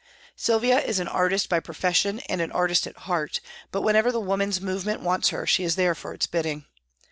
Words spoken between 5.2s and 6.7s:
her she is there for its bidding.